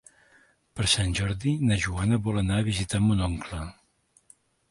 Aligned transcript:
Per 0.77 0.85
Sant 0.93 1.11
Jordi 1.19 1.53
na 1.71 1.77
Joana 1.83 2.19
vol 2.29 2.41
anar 2.43 2.57
a 2.61 2.65
visitar 2.71 3.03
mon 3.09 3.21
oncle. 3.27 3.61